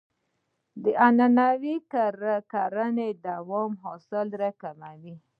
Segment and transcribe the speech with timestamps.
[0.83, 1.75] د عنعنوي
[2.53, 4.27] کرنې دوام حاصل
[4.61, 5.15] کموي.